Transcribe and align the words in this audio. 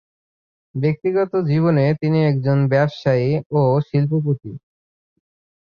ব্যক্তিগত 0.75 1.31
জীবনে 1.49 1.85
তিনি 2.01 2.19
একজন 2.25 2.57
ব্যবসায়ী 2.67 3.29
ও 3.51 3.61
শিল্পপতি। 3.87 4.51